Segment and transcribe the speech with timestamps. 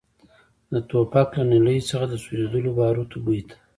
[0.71, 3.57] د ټوپک له نلۍ څخه د سوځېدلو باروتو بوی ته.